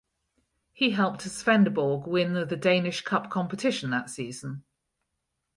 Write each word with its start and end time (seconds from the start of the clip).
He 0.73 0.89
helped 0.89 1.19
Svendborg 1.21 2.07
win 2.07 2.33
the 2.33 2.43
Danish 2.57 3.01
Cup 3.03 3.29
competition 3.29 3.91
that 3.91 4.09
season. 4.09 4.63